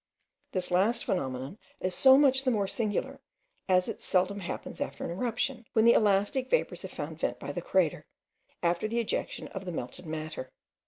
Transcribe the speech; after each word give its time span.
This 0.53 0.71
last 0.71 1.05
phenomenon 1.05 1.59
is 1.79 1.93
so 1.93 2.17
much 2.17 2.43
the 2.43 2.49
more 2.49 2.67
singular, 2.67 3.21
as 3.69 3.87
it 3.87 4.01
seldom 4.01 4.39
happens 4.39 4.81
after 4.81 5.03
an 5.05 5.11
eruption, 5.11 5.67
when 5.73 5.85
the 5.85 5.93
elastic 5.93 6.49
vapours 6.49 6.81
have 6.81 6.89
found 6.89 7.19
vent 7.19 7.37
by 7.37 7.51
the 7.51 7.61
crater, 7.61 8.07
after 8.63 8.87
the 8.87 8.99
ejection 8.99 9.47
of 9.49 9.63
the 9.65 9.71
melted 9.71 10.07
matter. 10.07 10.53